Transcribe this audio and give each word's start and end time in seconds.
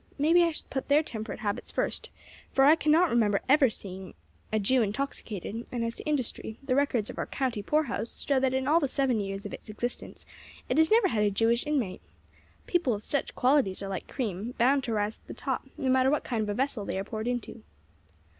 Maybe 0.17 0.41
I 0.41 0.49
should 0.49 0.71
put 0.71 0.87
their 0.87 1.03
temperate 1.03 1.41
habits 1.41 1.69
first, 1.71 2.09
for 2.51 2.63
I 2.65 2.75
can 2.75 2.91
not 2.91 3.11
remember 3.11 3.39
ever 3.47 3.69
seeing 3.69 4.15
a 4.51 4.57
Jew 4.57 4.81
intoxicated; 4.81 5.67
and 5.71 5.85
as 5.85 5.93
to 5.97 6.03
industry, 6.05 6.57
the 6.63 6.73
records 6.73 7.11
of 7.11 7.19
our 7.19 7.27
county 7.27 7.61
poor 7.61 7.83
house 7.83 8.25
show 8.27 8.39
that 8.39 8.51
in 8.55 8.67
all 8.67 8.79
the 8.79 8.89
seventy 8.89 9.27
years 9.27 9.45
of 9.45 9.53
its 9.53 9.69
existence, 9.69 10.25
it 10.67 10.79
has 10.79 10.89
never 10.89 11.09
had 11.09 11.21
a 11.21 11.29
Jewish 11.29 11.67
inmate. 11.67 12.01
People 12.65 12.93
with 12.93 13.03
such 13.05 13.35
qualities 13.35 13.83
are 13.83 13.89
like 13.89 14.07
cream, 14.07 14.55
bound 14.57 14.83
to 14.85 14.93
rise 14.93 15.19
to 15.19 15.27
the 15.27 15.35
top, 15.35 15.67
no 15.77 15.91
matter 15.91 16.09
what 16.09 16.23
kind 16.23 16.41
of 16.41 16.49
a 16.49 16.55
vessel 16.55 16.83
they 16.83 16.97
are 16.97 17.03
poured 17.03 17.27
into." 17.27 17.61